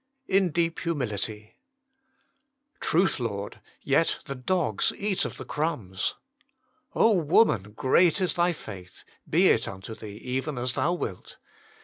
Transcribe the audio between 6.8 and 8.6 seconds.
woman, great is thy